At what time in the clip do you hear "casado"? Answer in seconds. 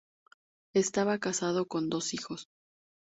1.19-1.67